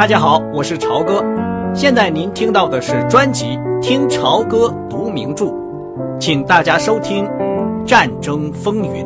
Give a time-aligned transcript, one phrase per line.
[0.00, 1.22] 大家好，我是朝哥。
[1.74, 3.44] 现在您听到的是专辑
[3.82, 5.44] 《听朝歌读名著》，
[6.18, 7.22] 请大家收听
[7.84, 9.04] 《战争风云》。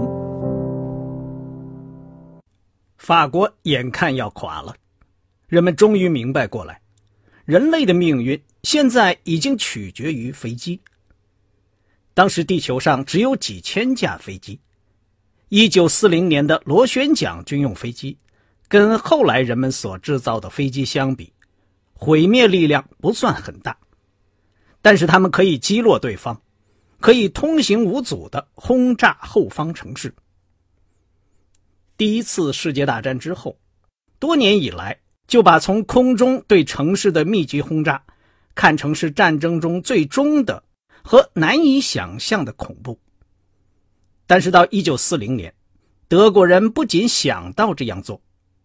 [2.96, 4.72] 法国眼看要垮了，
[5.48, 6.80] 人们终于明白过来，
[7.44, 10.80] 人类的命运现在已经取决于飞机。
[12.14, 14.60] 当时地球上只有几千架飞机，
[15.48, 18.16] 一九四零年的螺旋桨军用飞机。
[18.74, 21.32] 跟后来人们所制造的飞机相比，
[21.92, 23.78] 毁灭力量不算很大，
[24.82, 26.42] 但是他们可以击落对方，
[26.98, 30.12] 可以通行无阻的轰炸后方城市。
[31.96, 33.56] 第一次世界大战之后，
[34.18, 34.98] 多年以来
[35.28, 38.02] 就把从空中对城市的密集轰炸
[38.56, 40.64] 看成是战争中最终的
[41.04, 42.98] 和难以想象的恐怖。
[44.26, 45.54] 但是到一九四零年，
[46.08, 48.20] 德国人不仅想到这样做。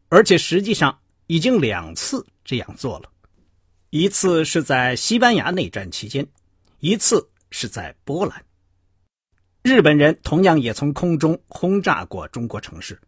[0.09, 3.09] 而且实际上已经两次这样做了，
[3.91, 6.27] 一次是在西班牙内战期间，
[6.79, 8.43] 一次是在波兰。
[9.61, 12.99] 日本人同样也从空中轰炸过中国城市。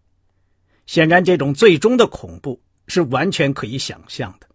[0.85, 4.47] 显然，这种最终的恐怖是完全可以想象的。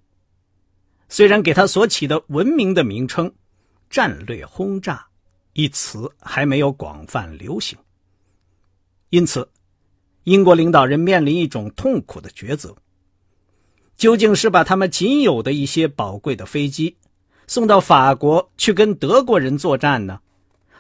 [1.09, 3.33] 虽然给他所起的文明的名称
[3.91, 5.05] “战略轰炸”
[5.55, 7.77] 一词还没有广泛流行，
[9.11, 9.49] 因此。
[10.27, 12.75] 英国领导人面临一种痛苦的抉择：
[13.97, 16.97] 究竟是把他们仅有的一些宝贵的飞机
[17.47, 20.21] 送到法国去跟德国人作战呢，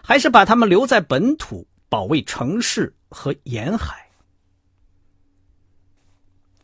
[0.03, 4.11] 还是把他们留在本土保卫城市和沿海？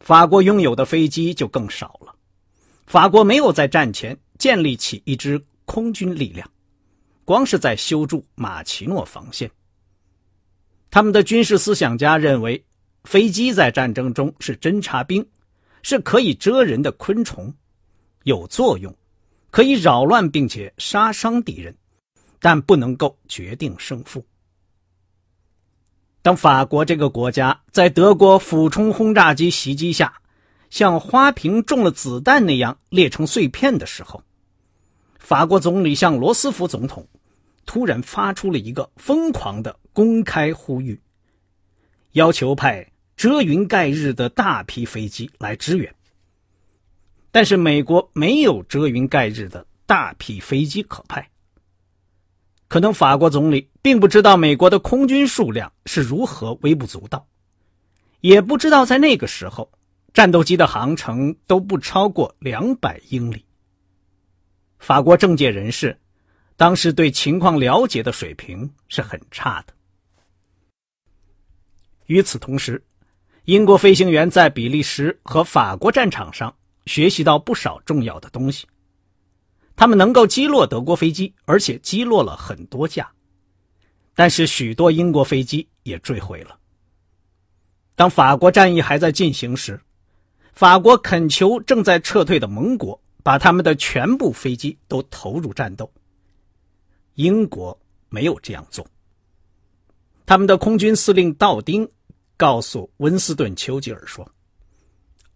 [0.01, 2.13] 法国拥有的飞机就更少了。
[2.89, 6.51] 法国没有在战前建立起一支空军力量，
[7.25, 9.49] 光是在修筑马奇诺防线。
[10.91, 12.61] 他们的军事思想家认为。
[13.05, 15.27] 飞机在战争中是侦察兵，
[15.83, 17.53] 是可以蜇人的昆虫，
[18.23, 18.97] 有作用，
[19.51, 21.77] 可以扰乱并且杀伤敌人，
[22.39, 24.25] 但不能够决定胜负。
[26.23, 30.21] 当法国这个国家在德国俯冲轰炸机袭击下，
[30.71, 34.23] 像花瓶中了子弹那样裂成碎片的时候，
[35.19, 37.09] 法国总理向罗斯福总统
[37.67, 41.01] 突然发出了一个疯狂的公开呼吁，
[42.13, 42.92] 要求派。
[43.17, 45.95] 遮云盖日的大批飞机来支援，
[47.31, 51.29] 但是美国没有遮云盖日的大批飞机可派。
[52.69, 57.29] 可能法国总理并不知道美国的空军数量是如何微不足道，
[58.21, 59.71] 也不知道在那个时候，
[60.15, 63.45] 战斗机的航程都不超过两百英里。
[64.79, 65.97] 法国政界人士
[66.57, 69.75] 当时对情况了解的水平是很差的。
[72.07, 72.83] 与此同时，
[73.45, 76.55] 英国飞行员在比利时和法国战场上
[76.87, 78.69] 学习到不少重要的东西。
[79.75, 83.11] 他们能够击落德国飞机，而且击落了很多架，
[84.15, 86.57] 但是许多英国飞机也坠毁了。
[87.97, 89.81] 当法国战役还在进行时，
[90.53, 95.91] 法国恳求正在撤退的盟国把他们的全部飞机都投入战斗。
[97.15, 97.77] 英国
[98.09, 98.87] 没有这样做。
[100.27, 101.89] 他们的空军司令道丁。
[102.43, 104.29] 告诉温斯顿·丘吉尔说：“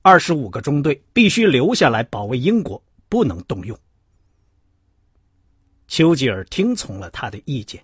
[0.02, 3.78] 二十五个中队必须留下来保卫英国，不能动用。”
[5.86, 7.80] 丘吉尔听从了他的意见。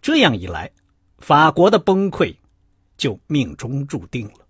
[0.00, 0.72] 这样一来，
[1.18, 2.34] 法国的崩溃
[2.96, 4.46] 就命中注定了。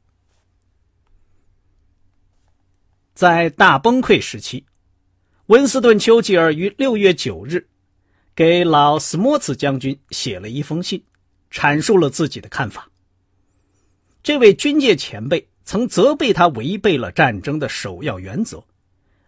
[3.13, 4.65] 在大崩溃时期，
[5.47, 7.69] 温斯顿·丘吉尔于六月九日
[8.37, 11.03] 给老斯莫茨将军写了一封信，
[11.51, 12.89] 阐述了自己的看法。
[14.23, 18.63] 这位军界前辈曾责备他违背了战争的首要原则，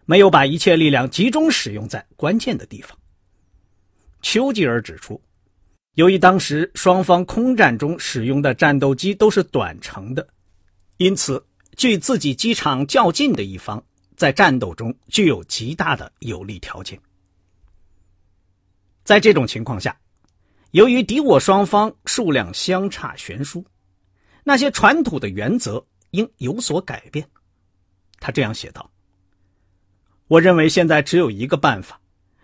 [0.05, 2.97] 没有把一切力量集中使用在关键的地方。
[4.21, 5.19] 丘吉尔指出，
[5.95, 10.27] 由于当时双方空战中使用的战斗机都是短程的，
[10.97, 11.43] 因此
[11.75, 13.83] 距自己机场较近的一方
[14.15, 16.99] 在战斗中具有极大的有利条件。
[19.03, 19.97] 在这种情况下，
[20.71, 23.65] 由于敌我双方数量相差悬殊。
[24.43, 27.25] 那些传统的原则应有所改变，
[28.19, 28.91] 他这样写道
[30.27, 31.99] ：“我认为现在只有一个办法，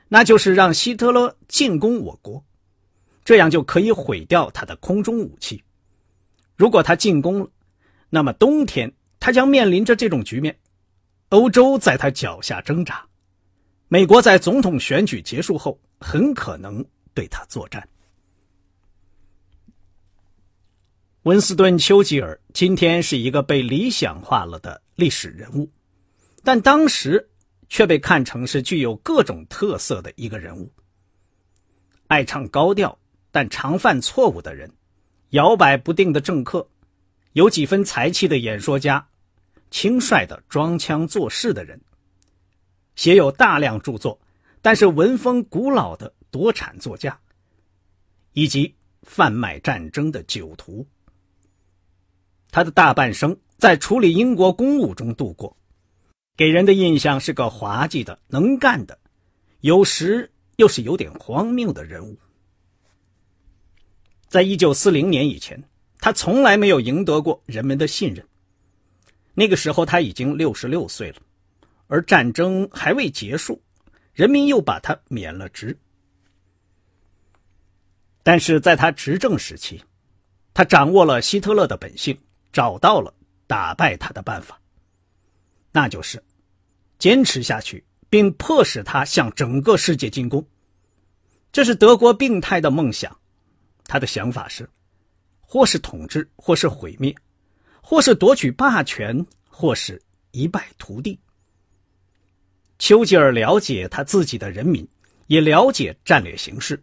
[0.07, 2.43] 那就是让希特勒进攻我国，
[3.25, 5.61] 这样就可以毁掉他的空中武器。
[6.55, 7.49] 如果他进攻了，
[8.09, 10.57] 那么冬天他将面临着这种局面：
[11.29, 13.05] 欧洲在他脚下挣扎，
[13.87, 17.87] 美国在总统选举结束后很可能对他作战。”
[21.29, 25.69] 温斯顿·丘吉尔今天是一个被理想化了的历史人物，
[26.43, 27.29] 但当时
[27.67, 30.73] 却被看成是具有各种特色的一个人物。
[32.07, 32.97] 爱唱高调
[33.29, 34.73] 但常犯错误的人，
[35.29, 36.67] 摇摆不定的政客，
[37.33, 39.07] 有几分才气的演说家，
[39.69, 41.79] 轻率的装腔作势的人，
[42.95, 44.19] 写有大量著作。
[44.63, 47.19] 但是文风古老的多产作家，
[48.33, 48.73] 以及
[49.03, 50.87] 贩卖战争的酒徒。
[52.51, 55.55] 他的大半生在处理英国公务中度过，
[56.35, 58.97] 给人的印象是个滑稽的、能干的，
[59.61, 62.17] 有时又是有点荒谬的人物。
[64.27, 65.63] 在一九四零年以前，
[65.99, 68.25] 他从来没有赢得过人们的信任。
[69.33, 71.17] 那个时候他已经六十六岁了，
[71.87, 73.61] 而战争还未结束，
[74.13, 75.77] 人民又把他免了职。
[78.21, 79.83] 但是在他执政时期，
[80.53, 82.17] 他掌握了希特勒的本性。
[82.51, 83.13] 找到了
[83.47, 84.59] 打败他的办法，
[85.71, 86.23] 那就是
[86.97, 90.45] 坚持下去，并迫使他向整个世界进攻。
[91.51, 93.15] 这是德国病态的梦想。
[93.85, 94.69] 他的想法是：
[95.41, 97.11] 或是统治，或是毁灭；
[97.81, 99.99] 或是夺取霸权，或是
[100.31, 101.19] 一败涂地。
[102.77, 104.87] 丘吉尔了解他自己的人民，
[105.25, 106.81] 也了解战略形势，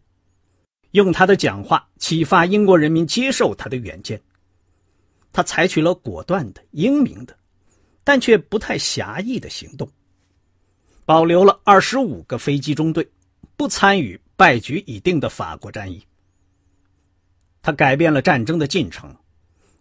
[0.90, 4.20] 用他的讲话启发英国人民接受他的远见。
[5.36, 7.36] 他采取了果断的、英明的，
[8.02, 9.86] 但却不太狭义的行动，
[11.04, 13.06] 保留了二十五个飞机中队，
[13.54, 16.02] 不参与败局已定的法国战役。
[17.60, 19.14] 他改变了战争的进程，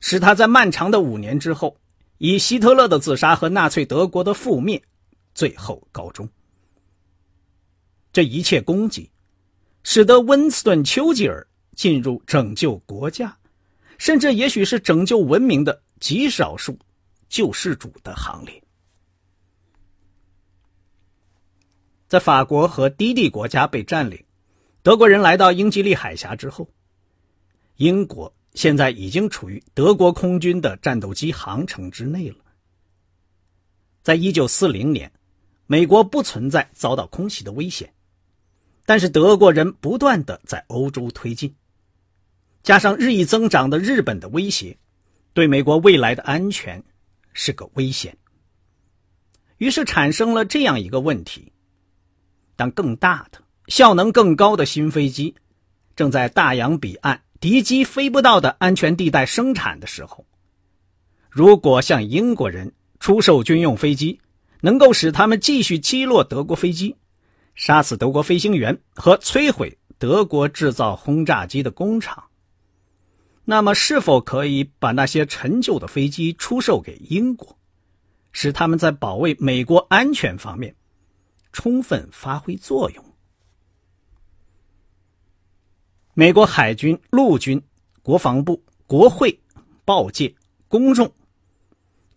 [0.01, 1.77] 使他在漫长的五年之后，
[2.17, 4.83] 以希特勒的自杀和纳粹德国的覆灭
[5.33, 6.27] 最后告终。
[8.11, 9.09] 这一切功绩，
[9.83, 11.47] 使得温斯顿·丘吉尔
[11.77, 13.37] 进入拯救国家。
[13.97, 16.77] 甚至也许是拯救文明的极少数
[17.29, 18.61] 救世主的行列。
[22.07, 24.23] 在法国和低地国家被占领，
[24.83, 26.69] 德国人来到英吉利海峡之后，
[27.77, 32.37] 英国现在已经处于德国空军的战斗机航程之内了。
[34.03, 35.11] 在一九四零年，
[35.65, 37.91] 美国不存在遭到空袭的危险，
[38.85, 41.55] 但是德国人不断的在欧洲推进。
[42.65, 44.75] 加上日益增长的日本的威胁，
[45.33, 46.83] 对美国未来的安全
[47.31, 48.17] 是个危险。
[49.57, 51.53] 于是产生了这样一个问题：
[52.55, 55.35] 当更大的、效能更高的新飞机
[55.95, 60.25] 正在大洋彼岸敌机飞不到的安全地带生产的时候，
[61.29, 64.19] 如果向英国人出售军用飞机，
[64.61, 66.95] 能够使他们继续击落德国飞机，
[67.53, 72.23] 杀死德国飞行员和摧毁德国制造轰炸机的工厂。
[73.47, 77.55] 那么，是否可以把那些陈旧的飞机出售给英国，
[78.31, 80.75] 使他们在保卫美国安全方面
[81.53, 83.05] 充分发挥作用？
[86.15, 87.61] 美国海军、陆军、
[88.01, 89.39] 国防部、国会、
[89.83, 90.33] 报界、
[90.67, 91.13] 公众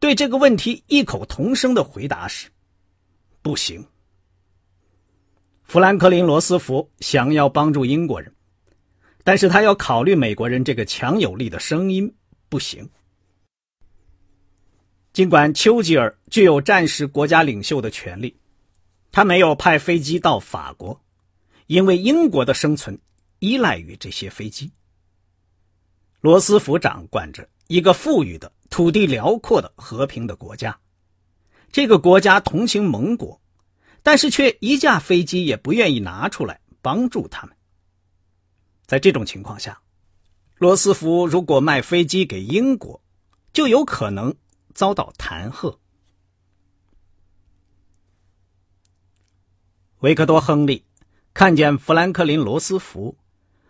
[0.01, 2.49] 对这个问题异口同声的回答是：
[3.43, 3.85] 不行。
[5.65, 8.33] 富兰克林·罗斯福想要帮助英国人。
[9.29, 12.15] 但是他要考虑美国人这个强有力的声音
[12.49, 12.89] 不行。
[15.13, 18.35] 尽管丘吉尔具有战时国家领袖的权利，
[19.13, 20.99] 他没有派飞机到法国，
[21.67, 22.99] 因为英国的生存
[23.39, 24.73] 依赖于这些飞机。
[26.23, 30.75] 罗斯福掌管着一个富裕的、土地辽阔的、和平的国家，
[31.71, 33.39] 这个国家同情盟国，
[34.03, 37.58] 但是却一架飞机也不愿意拿出来帮助他们。
[38.89, 39.79] 在这种情况下，
[40.57, 42.99] 罗斯福如果卖飞机给英国，
[43.53, 44.35] 就有可能
[44.73, 45.77] 遭到弹劾。
[49.99, 50.83] 维克多·亨利
[51.35, 53.15] 看见富兰克林·罗斯福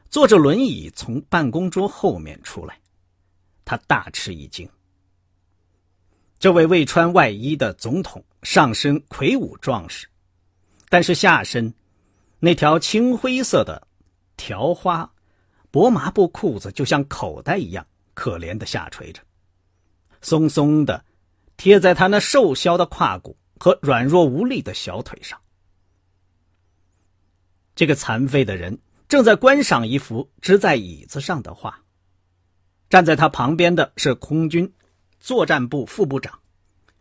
[0.09, 2.79] 坐着轮椅从办公桌后面出来，
[3.65, 4.71] 他大吃一惊。
[6.39, 10.07] 这位未穿外衣的总统上身魁梧壮实，
[10.89, 11.75] 但是下身
[12.39, 13.88] 那条青灰色的。
[14.39, 15.13] 条花
[15.71, 19.21] 薄麻布裤子就像口袋一样，可怜的下垂着，
[20.23, 21.05] 松松的
[21.59, 25.39] 贴在他那瘦削的胯骨和软弱无力的小腿上。
[27.75, 28.79] 这个残废的人
[29.09, 31.83] 正在观赏一幅支在椅子上的画。
[32.89, 34.73] 站在他旁边的是空军
[35.21, 36.41] 作战部副部长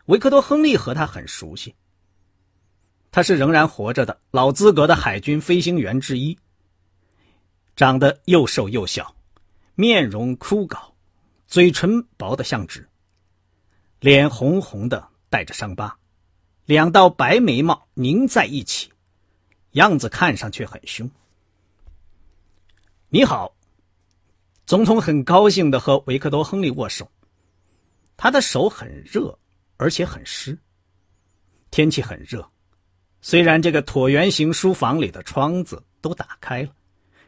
[0.08, 1.74] 维克多·亨利，和他很熟悉。
[3.10, 6.38] 他是仍然活着的老资格的海军飞行员之一。
[7.78, 9.16] 长得又瘦又小，
[9.76, 10.94] 面容枯槁，
[11.46, 12.90] 嘴唇薄得像纸，
[14.00, 15.96] 脸红红的，带着伤疤，
[16.66, 18.92] 两道白眉毛拧在一起，
[19.74, 21.08] 样子看上去很凶。
[23.10, 23.56] 你好，
[24.66, 27.08] 总统很高兴的和维克多·亨利握手。
[28.18, 29.38] 他的手很热，
[29.78, 30.58] 而且很湿。
[31.70, 32.50] 天气很热，
[33.22, 36.70] 虽然这个椭圆形书房里的窗子都打开了，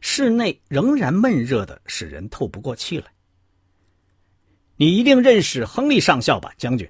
[0.01, 3.05] 室内仍然闷热的使人透不过气来。
[4.75, 6.89] 你一定认识亨利上校吧，将军？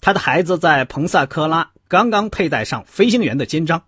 [0.00, 3.82] 他的孩子在彭萨科拉刚刚佩戴上飞行员的肩章。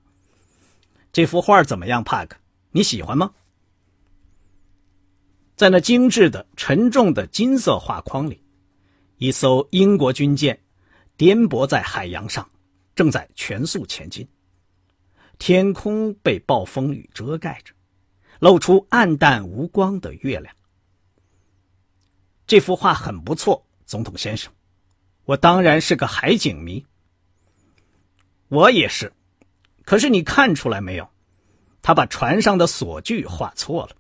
[1.13, 2.37] 这幅画怎么样，帕克？
[2.71, 3.33] 你喜欢吗？
[5.57, 8.43] 在那精致的、沉重的金色画框里，
[9.19, 10.59] 一艘英国军舰
[11.17, 12.49] 颠簸在海洋上。
[12.97, 14.29] 正在全速前进，
[15.39, 17.73] 天空被暴风雨遮盖着，
[18.41, 20.53] 露出暗淡无光的月亮。
[22.47, 24.53] 这幅画很不错，总统先生，
[25.25, 26.85] 我当然是个海景迷。
[28.49, 29.13] 我也是，
[29.85, 31.09] 可是你看出来没有？
[31.83, 33.97] 他把船上的锁具画错了。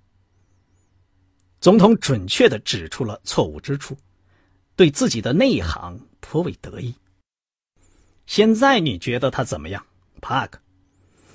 [1.60, 3.96] 总统准确的指出了错误之处，
[4.74, 6.94] 对自己的内行颇为得意。
[8.26, 9.86] 现在你觉得他怎么样，
[10.20, 10.58] 帕克？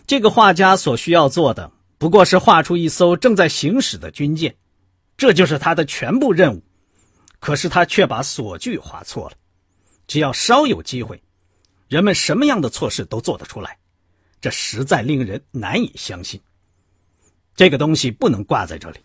[0.08, 4.56] 这个画家所需要做的不过是画出一艘正在行驶的军舰，
[5.16, 6.62] 这就是他的全部任务。
[7.40, 9.36] 可是他却把锁具画错了。
[10.08, 11.22] 只要稍有机会，
[11.88, 13.78] 人们什么样的错事都做得出来，
[14.42, 16.42] 这实在令人难以相信。
[17.56, 19.00] 这个东西不能挂在这里。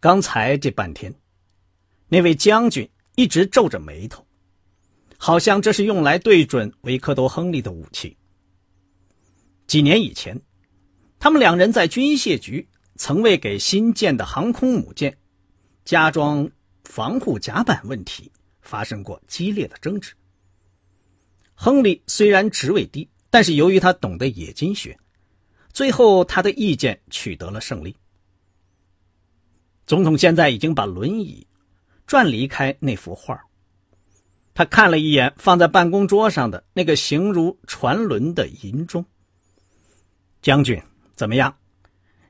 [0.00, 1.14] 刚才这半天，
[2.08, 4.26] 那位将军一直皱着眉头。
[5.18, 8.16] 好像这是用来对准维克多·亨利的武器。
[9.70, 10.40] 几年以前，
[11.20, 15.16] 他们两人在军械局曾为给新建的航空母舰
[15.84, 16.50] 加装
[16.82, 20.12] 防护甲板问题发生过激烈的争执。
[21.54, 24.98] 亨利虽然职位低，但是由于他懂得冶金学，
[25.72, 27.94] 最后他的意见取得了胜利。
[29.86, 31.46] 总统现在已经把轮椅
[32.08, 33.40] 转离开那幅画
[34.52, 39.06] 他看了一眼放在办公桌上的那个形如船轮的银钟。
[40.42, 40.82] 将军，
[41.14, 41.54] 怎么样？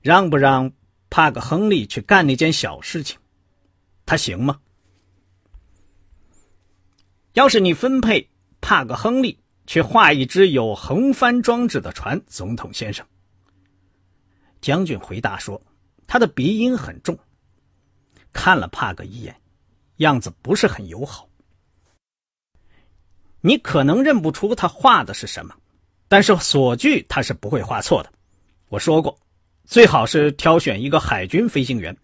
[0.02, 0.72] 让不让
[1.10, 3.18] 帕克·亨利去干那件小事情？
[4.04, 4.60] 他行吗？
[7.34, 8.28] 要是你分配
[8.60, 13.06] 帕克·亨利去画一只有横帆装置的船，总统先生。
[14.60, 15.62] 将军回答说，
[16.06, 17.16] 他的鼻音很重，
[18.32, 19.40] 看了帕克一眼，
[19.98, 21.28] 样子不是很友好。
[23.40, 25.54] 你可能认不出他画的是什么，
[26.10, 28.12] 但是锁具他是不会画错的。
[28.68, 29.16] 我说过，
[29.64, 31.96] 最好是挑选一个海军飞行员，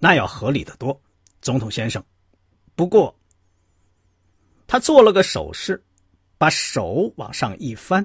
[0.00, 1.00] 那要合理的多，
[1.40, 2.02] 总统先生。
[2.74, 3.16] 不过，
[4.66, 5.80] 他做了个手势，
[6.36, 8.04] 把手往上一翻，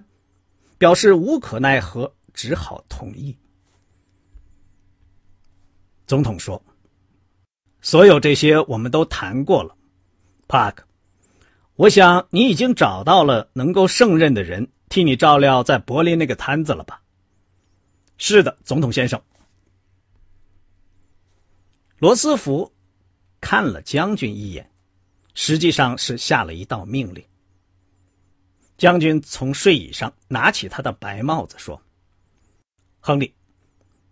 [0.77, 3.35] 表示无可奈何，只好同意。
[6.05, 6.63] 总统说
[7.81, 9.75] ：“所有这些我们都谈过了，
[10.47, 10.85] 帕克。”
[11.77, 17.01] 我想你已经找到了能够胜任的人替你照料在柏林那个摊子了吧？
[18.17, 19.19] 是的，总统先生。
[21.97, 22.69] 罗斯福
[23.39, 24.69] 看了将军一眼，
[25.33, 27.23] 实际上是下了一道命令。
[28.77, 31.81] 将军从睡椅上拿起他的白帽子说
[32.99, 33.33] ：“亨利，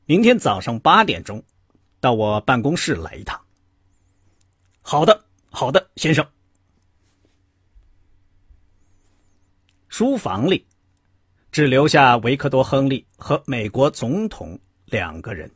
[0.05, 1.43] 明天早上八点钟
[1.99, 3.37] 到我办公室来一趟。”
[4.79, 6.25] 好的，好的，先生。
[9.89, 10.63] 书房里，
[11.51, 15.51] 只留下维克多·亨利和美国总统两个人。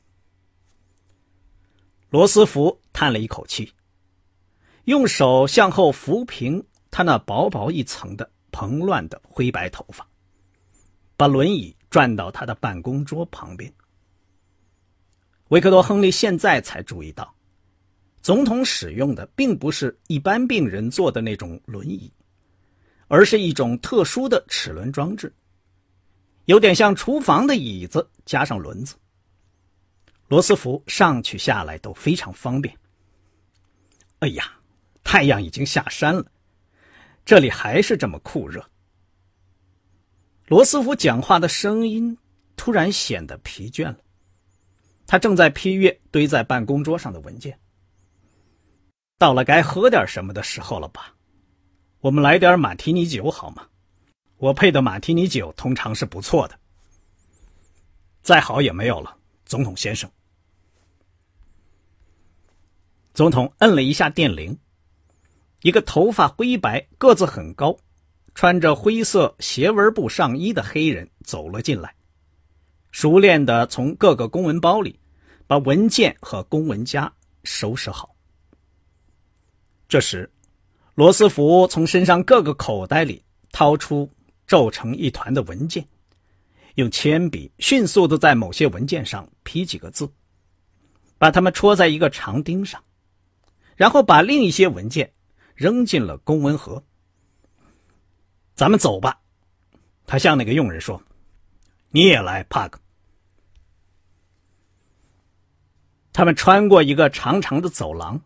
[2.10, 3.72] 罗斯福叹了一口气，
[4.86, 10.06] 用手向后抚平他那薄薄一层的蓬乱的灰白头发，
[11.16, 13.72] 把轮椅转到他的办公桌旁边。
[15.50, 17.36] 维克多·亨利现在才注意到，
[18.24, 22.12] 总统使用的并不是一般病人坐的那种轮椅。
[23.08, 25.34] 而是一种特殊的齿轮装置，
[26.46, 28.96] 有点像厨房的椅子加上轮子。
[30.28, 32.76] 罗斯福上去下来都非常方便。
[34.20, 34.54] 哎呀，
[35.04, 36.26] 太阳已经下山了，
[37.26, 38.66] 这里还是这么酷热。
[40.48, 42.18] 罗斯福讲话的声音
[42.56, 43.98] 突然显得疲倦了，
[45.06, 47.60] 他正在批阅堆在办公桌上的文件。
[49.20, 51.14] 到了该喝点什么的时候了吧？
[52.04, 53.66] 我们来点马提尼酒好吗？
[54.36, 56.60] 我配的马提尼酒通常是不错的。
[58.22, 60.12] 再好也没有了，总统先生。
[63.14, 64.60] 总统摁了一下电铃，
[65.62, 67.78] 一个头发灰白、个子很高、
[68.36, 71.96] 穿着灰色斜纹布上衣的黑人走了进来，
[72.92, 75.00] 熟练的从各个公文包里
[75.48, 77.10] 把文件和公文夹
[77.46, 78.14] 收拾好。
[79.88, 80.30] 这时，
[80.96, 84.08] 罗斯福从身上各个口袋里掏出
[84.46, 85.88] 皱成一团的文件，
[86.76, 90.08] 用铅笔迅速的在某些文件上批几个字，
[91.18, 92.84] 把它们戳在一个长钉上，
[93.76, 95.12] 然后把另一些文件
[95.56, 96.84] 扔进了公文盒。
[98.54, 99.20] 咱们走吧，
[100.06, 101.02] 他向那个佣人说
[101.90, 102.80] ：“你也来，帕克。”
[106.14, 108.22] 他们穿过一个长长的走廊，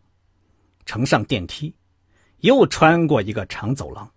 [0.85, 1.73] 乘上电梯。
[2.41, 4.11] 又穿过一个长走廊，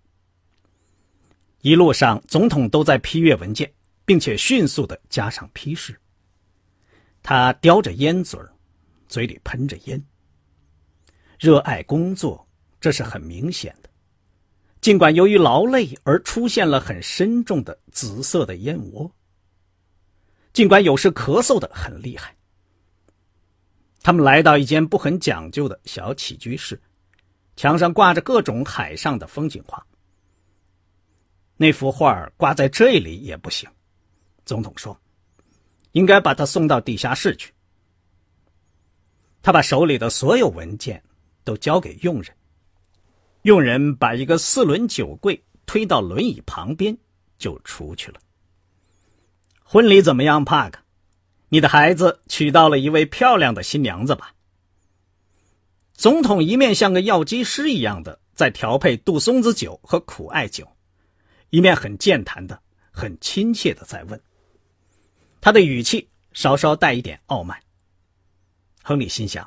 [1.62, 3.72] 一路上总统都在批阅文件，
[4.04, 5.98] 并且迅速的加上批示。
[7.22, 8.38] 他叼着烟嘴
[9.08, 10.02] 嘴里喷着烟，
[11.38, 12.46] 热爱工作，
[12.80, 13.90] 这是很明显的。
[14.80, 19.10] 尽管由于劳累而出现了很深重的紫色的烟窝，
[20.52, 22.36] 尽管有时咳嗽的很厉害。
[24.02, 26.80] 他们来到一间不很讲究的小起居室。
[27.60, 29.86] 墙上挂着各种海上的风景画。
[31.58, 33.68] 那幅画挂在这里也不行，
[34.46, 34.98] 总统说
[35.92, 37.52] ：“应该把它送到地下室去。”
[39.42, 41.02] 他把手里的所有文件
[41.44, 42.34] 都交给佣人，
[43.42, 46.96] 佣人把一个四轮酒柜推到轮椅旁边，
[47.36, 48.18] 就出去了。
[49.62, 50.80] 婚礼怎么样，帕克？
[51.50, 54.32] 你的孩子娶到了一位漂亮的新娘子吧？
[56.00, 60.66] 总统一面像个药剂师一样的在调配杜松子酒和苦艾酒，
[61.50, 62.58] 一面很健谈的、
[62.90, 64.18] 很亲切的在问。
[65.42, 67.62] 他的语气稍稍带一点傲慢。
[68.82, 69.46] 亨利心想，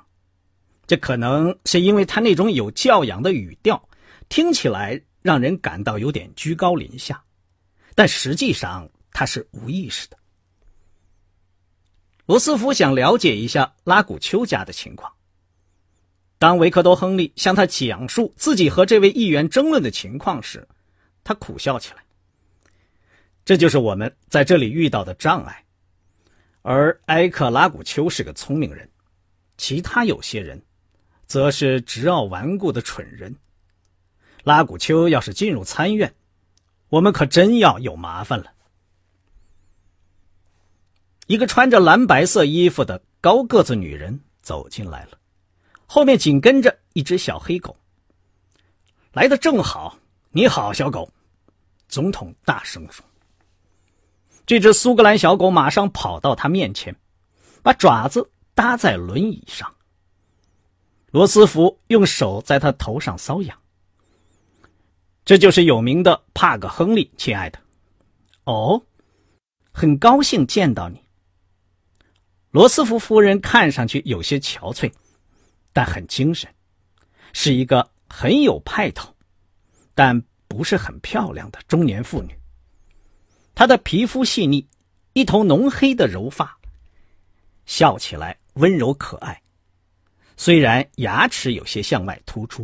[0.86, 3.89] 这可能是因为他那种有教养的语调，
[4.29, 7.23] 听起来让人感到有点居高临下，
[7.95, 10.17] 但实际上他是无意识的。
[12.27, 15.12] 罗斯福想了解一下拉古丘家的情况。
[16.43, 20.67] 当维克多·亨利向他讲述自己和这位议员争论的情况时，
[21.23, 22.03] 他苦笑起来。
[23.45, 25.63] 这就是我们在这里遇到的障碍。
[26.62, 28.89] 而埃克拉古丘是个聪明人，
[29.56, 30.62] 其他有些人，
[31.27, 33.34] 则是执拗顽固的蠢人。
[34.43, 36.13] 拉古丘要是进入参院，
[36.89, 38.51] 我们可真要有麻烦了。
[41.27, 45.19] 一个穿着蓝白色衣服的高个子女人走进来了。
[45.86, 47.76] 后面紧跟着一只小黑狗。
[49.12, 49.98] 来的正好，
[50.32, 51.10] 你好，小狗。
[51.88, 53.06] 总统大声说。
[54.46, 56.96] 这只苏格兰小狗马上跑到他面前，
[57.62, 59.74] 把爪子搭在轮椅上。
[61.12, 63.58] 罗斯福用手在他头上搔痒。
[65.24, 67.60] 这就是有名的帕克·亨利，亲爱的。
[68.46, 68.82] 哦，
[69.72, 71.02] 很高兴见到你。
[72.50, 74.91] 罗斯福夫人看上去有些憔悴。
[75.73, 76.47] 但很精神，
[77.33, 79.12] 是一个很有派头，
[79.95, 82.29] 但不是很漂亮的中年妇女。
[83.55, 84.67] 她的皮肤细腻，
[85.13, 86.55] 一头浓黑的柔发，
[87.65, 89.41] 笑起来温柔可爱，
[90.38, 92.63] 虽然牙齿有些向外突出。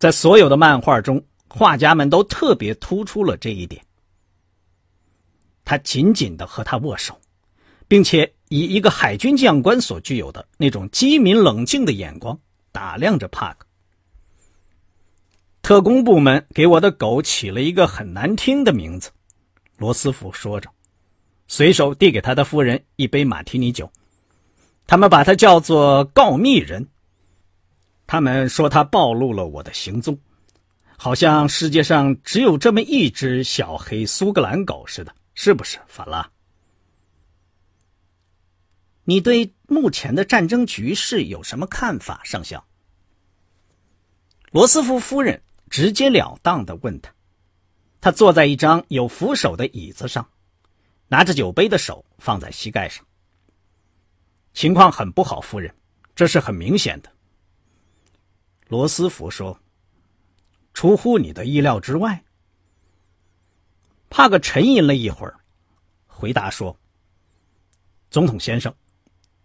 [0.00, 3.84] 在所有的漫画中，画家们都特别突出了这一点。
[5.64, 7.16] 他紧紧的和她握手，
[7.86, 8.34] 并且。
[8.48, 12.38] 以一个海军将官所具有的那种机敏冷静的眼光
[12.72, 13.66] 打量着帕克。
[15.62, 19.10] 特工部门给我的狗起了一个很难听的名字，
[19.76, 20.70] 罗斯福说着，
[21.46, 23.90] 随手递给他的夫人一杯马提尼酒。
[24.86, 26.88] 他们把它叫做“告密人”。
[28.06, 30.18] 他们说他暴露了我的行踪，
[30.96, 36.26] 好像世界上只有这么一只小黑苏格兰狗似的，是不是，法拉？
[39.08, 42.62] 你对目前的战争局势有什么看法，上校？
[44.50, 47.10] 罗斯福夫人直截了当的问他。
[48.02, 50.28] 他坐在一张有扶手的椅子上，
[51.06, 53.02] 拿着酒杯的手放在膝盖上。
[54.52, 55.74] 情况很不好，夫人，
[56.14, 57.10] 这是很明显的。
[58.66, 59.58] 罗斯福说
[60.74, 62.22] ：“出乎你的意料之外。”
[64.10, 65.40] 帕克沉吟了一会儿，
[66.06, 66.78] 回答说
[68.10, 68.70] ：“总统先生。”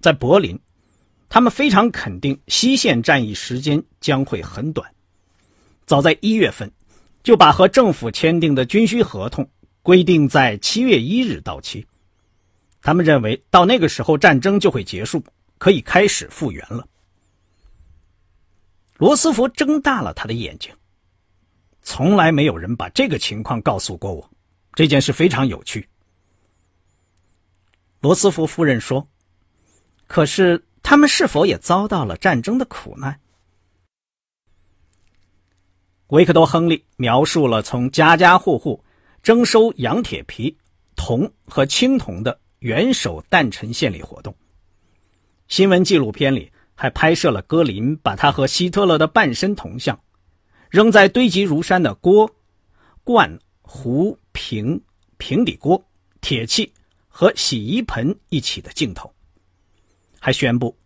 [0.04, 0.60] 在柏林，
[1.30, 4.94] 他们非常肯定西线战役时间将会很短。
[5.86, 6.70] 早在一月份，
[7.24, 9.50] 就把和政府签订的军需合同
[9.82, 11.88] 规定在七月一日到期。
[12.82, 15.24] 他们认为到那个时候战争就会结束，
[15.58, 16.86] 可以开始复原了。
[18.98, 20.70] 罗斯福睁大了他的眼睛。
[21.82, 24.30] 从来没有人把这个情况告诉过我，
[24.74, 25.88] 这件事非常有趣。
[28.02, 29.08] 罗斯福夫人说
[30.14, 33.20] ：“可是他们是否也遭到了战争的苦难？”
[36.10, 38.84] 维克多·亨利描述了从家家户户
[39.24, 40.56] 征收羊铁皮、
[40.96, 44.36] 铜和青铜的元首诞辰献礼活动。
[45.48, 50.00] 新闻纪录片里还拍摄了戈林把他和希特勒的半身铜像。
[50.74, 52.28] 扔在堆积如山的锅、
[53.04, 54.84] 罐、壶、瓶、
[55.18, 55.84] 平底锅、
[56.20, 56.74] 铁器
[57.08, 59.13] 和洗衣盆一起的镜头，
[60.24, 60.78] 还宣布，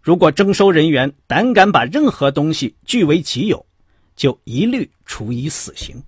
[0.00, 3.66] 如果征收人员胆敢把任何东西据为己有，
[4.14, 6.00] 就一律处以死刑，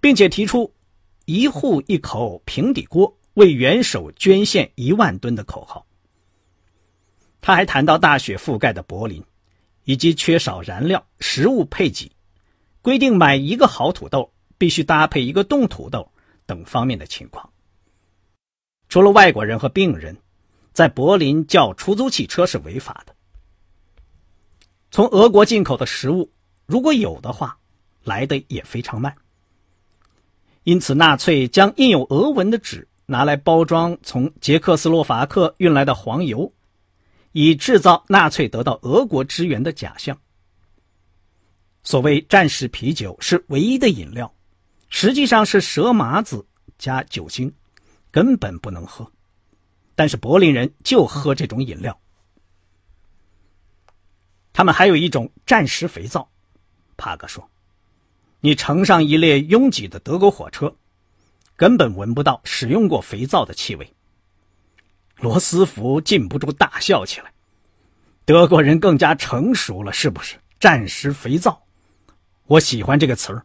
[0.00, 0.74] 并且提出
[1.24, 5.86] “一户一口平底锅，为元首捐献一万吨”的口号。
[7.40, 9.22] 他还谈到大雪覆盖的柏林。
[9.84, 12.12] 以及缺少燃料、食物配给，
[12.82, 16.08] 规定买一个好土豆必须搭配一个冻土豆
[16.46, 17.50] 等方面的情况。
[18.88, 20.16] 除了外国人和病人，
[20.72, 23.14] 在柏林叫出租汽车是违法的。
[24.90, 26.30] 从俄国进口的食物，
[26.66, 27.58] 如果有的话，
[28.04, 29.14] 来的也非常慢。
[30.64, 36.52] 因此，纳粹将印有俄文的纸拿来包装从捷克斯洛伐克运来的黄油。
[37.34, 40.14] 以制造纳粹得到俄国支援的假象。
[41.82, 44.30] 所谓战时啤酒是唯一的饮料，
[44.90, 46.44] 实际上是蛇麻子
[46.76, 47.50] 加酒精，
[48.10, 49.10] 根本不能喝。
[49.94, 51.98] 但是柏林人就喝这种饮料。
[54.52, 56.28] 他们还有一种战时肥皂，
[56.96, 57.48] 帕克说
[58.40, 60.74] ：“你乘上一列拥挤的德国火车，
[61.56, 63.94] 根本闻不到使用过肥皂的气味。”
[65.16, 67.32] 罗斯福禁不住大笑起来。
[68.24, 70.36] 德国人更加成熟了，是不是？
[70.60, 71.62] 战时肥皂，
[72.46, 73.44] 我喜欢这个词儿。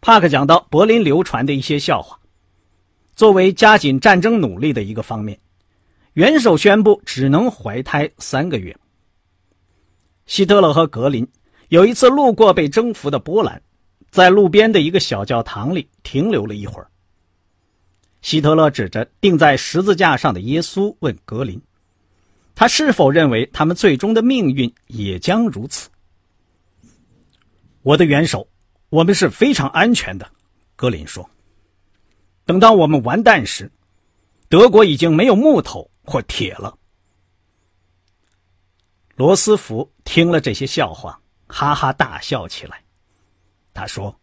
[0.00, 2.20] 帕克讲到柏林流传的一些笑话。
[3.18, 5.36] 作为加紧战争努力的一个方面，
[6.12, 8.78] 元首宣布只能怀胎三个月。
[10.26, 11.26] 希特勒和格林
[11.66, 13.60] 有一次路过被征服的波兰，
[14.12, 16.88] 在路边的一个小教堂里停留了一会儿。
[18.22, 21.60] 希特勒指着钉在十字架上的耶稣问格林
[22.54, 25.90] ：“他是否认为他们最终的命运也将如此？”
[27.82, 28.46] 我的元首，
[28.90, 30.30] 我们是非常安全的，
[30.76, 31.28] 格林说。
[32.48, 33.70] 等到我们完蛋时，
[34.48, 36.74] 德国已经没有木头或铁了。
[39.16, 42.82] 罗斯福听了这些笑话，哈哈大笑起来。
[43.74, 44.18] 他说：“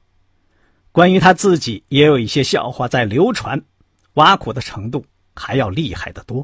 [0.92, 3.64] 关于他自己，也有一些笑话在流传。”
[4.16, 6.44] 挖苦的程度还要厉害得多。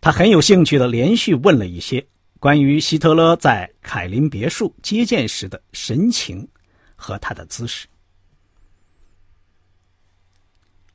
[0.00, 2.02] 他很有兴趣的连续问了一些
[2.38, 6.48] 关于希特勒在凯林别墅接见时的神情
[6.96, 7.86] 和他的姿势。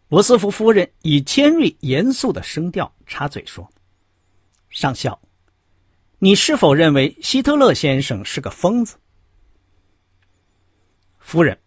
[0.10, 3.68] 罗斯福夫人以尖锐严肃的声调插嘴说
[4.70, 5.20] ：“上校，
[6.20, 8.96] 你是否认为希特勒先生是个疯子？”
[11.20, 11.58] 夫人。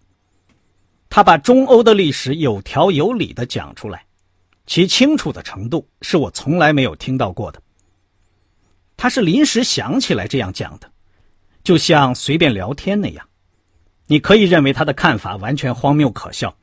[1.09, 4.05] 他把中欧的历史有条有理的讲出来，
[4.67, 7.63] 其清楚的程度是我从来没有听到过的。
[8.99, 10.91] 他是临时想起来这样讲的，
[11.65, 13.27] 就像随便聊天那样。
[14.07, 16.55] 你可以认为他的看法完全荒谬可笑，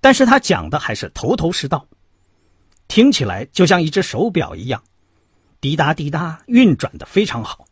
[0.00, 1.86] 但是他讲的还是头头是道，
[2.88, 4.82] 听起来就像一只手表一样，
[5.60, 7.66] 滴答滴答运转的非常好。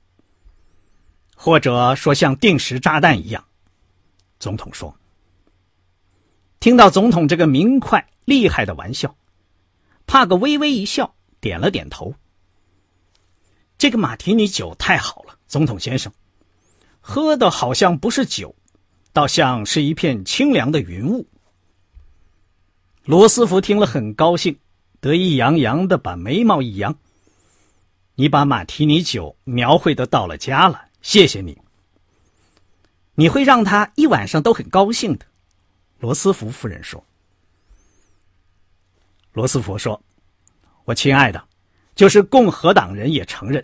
[1.37, 3.45] 或者说像定时炸弹一样，
[4.39, 4.97] 总统说。
[6.61, 9.15] 听到总统这个明快厉害的玩笑，
[10.07, 12.15] 帕格微微一笑，点了点头。
[13.77, 16.11] 这个马提尼酒太好了，总统先生，
[17.01, 18.55] 喝的好像不是酒，
[19.13, 21.29] 倒像是一片清凉的云雾。
[23.05, 24.59] 罗斯福听了很高兴，
[24.99, 26.97] 得意洋洋的把眉毛一扬
[28.17, 31.59] ：“你把马提尼酒描绘的到了家了，谢谢你。
[33.15, 35.27] 你会让他一晚上都很高兴的。”
[36.01, 37.05] 罗斯福夫人说
[39.35, 40.03] ：“罗斯福说，
[40.87, 41.47] 我亲爱的，
[41.95, 43.63] 就是共和党人也承认，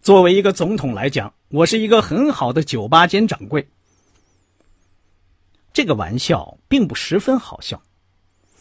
[0.00, 3.68] 作为一个总统来讲，我是一个很好的酒吧兼掌柜。
[5.74, 7.82] 这个玩笑并不十分好笑，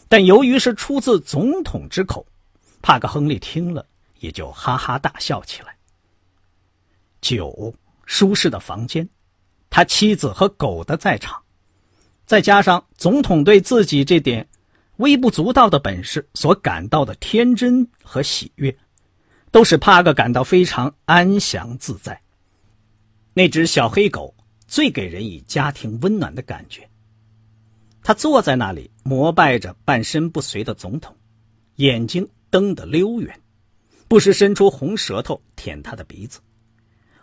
[0.10, 2.26] 但由于是出自总统之口，
[2.82, 3.86] 帕克·亨利听了
[4.20, 5.76] 也就哈哈大笑起来。
[7.20, 7.74] 九，
[8.06, 9.08] 舒适的房间，
[9.70, 11.42] 他妻子和狗的在场。”
[12.26, 14.48] 再加上总统对自己这点
[14.98, 18.78] 微不足道的本事所感到的天真和喜悦，
[19.50, 22.22] 都使帕克感到非常安详自在。
[23.34, 24.36] 那只小黑狗
[24.68, 26.90] 最给人以家庭温暖的感觉。
[28.04, 31.16] 他坐在那里膜拜着半身不遂的总统，
[31.76, 33.42] 眼睛瞪得溜圆，
[34.10, 36.42] 不时伸出红舌头舔他的鼻子，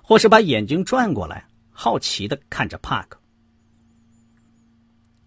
[0.00, 3.20] 或是把眼睛转过来，好奇的看着帕克。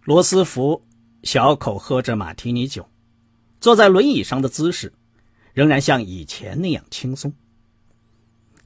[0.02, 0.84] 罗斯福
[1.22, 2.84] 小口喝着马提尼酒，
[3.60, 4.92] 坐在轮椅上的姿势
[5.52, 7.32] 仍然像以前那样轻松，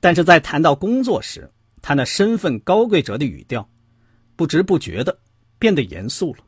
[0.00, 1.52] 但是在谈到工作时，
[1.83, 3.68] 他那身份高贵者的语调，
[4.35, 5.18] 不知不觉的
[5.59, 6.44] 变得严肃了。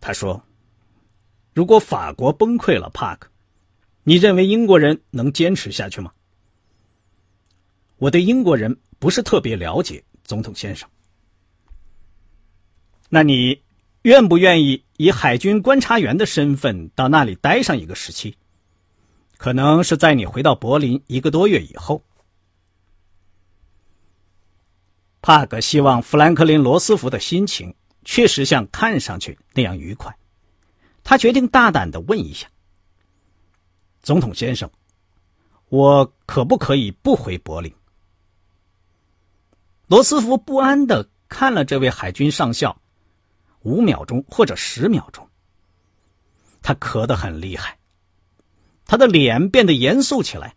[0.00, 0.42] 他说
[1.54, 3.28] ：“如果法国崩溃了，帕克，
[4.04, 6.12] 你认为英国人能坚持下去吗？”
[7.98, 10.88] 我对英国人不是特别了解，总统先生。
[13.08, 13.62] 那你
[14.02, 18.36] 愿不愿意以海军观察员的身份到那里待上一个时期？
[19.36, 22.04] 可能是在你回到柏林一个多月以后。
[25.20, 27.74] 帕克希望富兰克林·罗斯福的心情
[28.10, 30.16] 确实像看上去那样愉快，
[31.04, 32.48] 他决定大胆的问一下
[34.00, 34.68] ：“总统先生，
[35.68, 37.70] 我可不可以不回柏林？”
[39.88, 42.80] 罗斯福不安的看了这位海军上校
[43.60, 45.28] 五秒钟或者十秒钟，
[46.62, 47.78] 他咳得很厉害，
[48.86, 50.56] 他的脸变得严肃起来，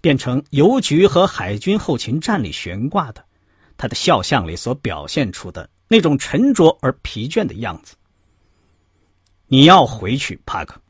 [0.00, 3.24] 变成邮局和海军后勤站里悬挂的。
[3.76, 7.94] 他的肖像里所表现出的那种沉着而疲倦的样子。
[9.46, 10.80] 你要回去，帕克。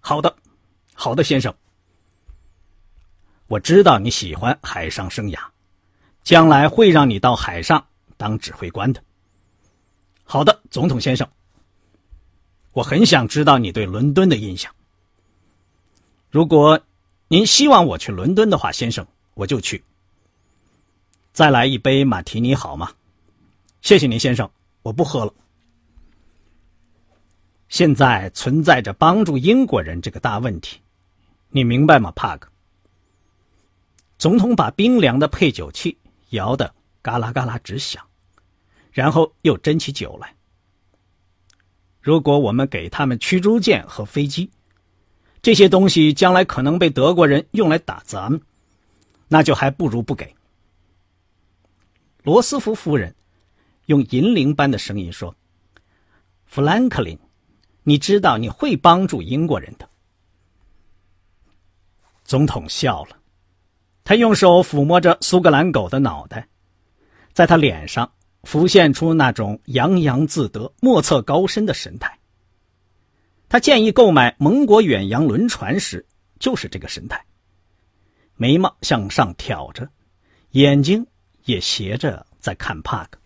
[0.00, 0.36] 好的，
[0.92, 1.54] 好的，先生。
[3.46, 5.38] 我知道你喜欢海上生涯，
[6.22, 9.02] 将来会让你到海上当指挥官的。
[10.24, 11.28] 好的，总统先生。
[12.72, 14.74] 我很想知道你对伦敦的印象。
[16.30, 16.80] 如果
[17.28, 19.82] 您希望我去伦敦的话，先生，我就去。
[21.32, 22.90] 再来一杯马提尼好吗？
[23.82, 24.48] 谢谢您，先生，
[24.82, 25.34] 我不喝了。
[27.68, 30.78] 现在存在着帮助英国人这个大问题，
[31.48, 32.48] 你明白吗，帕克？
[34.18, 35.98] 总统把冰凉的配酒器
[36.30, 38.00] 摇得嘎啦嘎啦直响，
[38.92, 40.32] 然后又斟起酒来。
[42.00, 44.48] 如果我们给他们驱逐舰和飞机，
[45.42, 48.40] 这些东西将来可能被德国人用来打咱们，
[49.26, 50.32] 那就还不如不给。
[52.22, 53.12] 罗斯福夫人
[53.92, 55.36] 用银铃般的声音说
[56.48, 57.18] ：“富兰克林，
[57.82, 59.86] 你知道你会帮助英国人的。”
[62.24, 63.18] 总统笑了，
[64.02, 66.48] 他用手抚摸着苏格兰狗的脑袋，
[67.34, 68.10] 在他脸上
[68.44, 72.18] 浮现出那种洋洋自得、莫测高深的神态。
[73.50, 76.06] 他建议购买盟国远洋轮船时，
[76.38, 77.22] 就是这个神态，
[78.36, 79.86] 眉毛向上挑着，
[80.52, 81.06] 眼睛。
[81.44, 83.18] 也斜着在看帕克。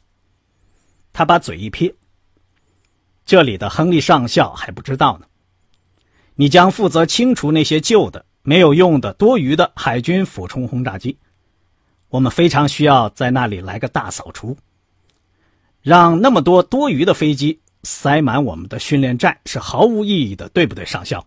[1.16, 1.94] 他把嘴一撇
[3.24, 5.26] ：“这里的亨利上校还不知道呢。
[6.34, 11.16] 你将负责清除那些旧的、没有用的、多余的海军俯冲轰炸机。
[12.10, 14.54] 我们非常需要在那里来个大扫除，
[15.80, 21.26] 让那么多多余的飞机塞满我们的训练站是毫无意义的，对不对，上校？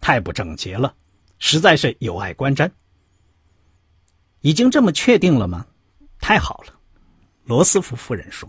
[0.00, 0.94] 太不整洁了，
[1.40, 2.70] 实在是有碍观瞻。
[4.42, 5.66] 已经这么确定了吗？”
[6.22, 6.72] 太好了，
[7.42, 8.48] 罗斯福夫人说。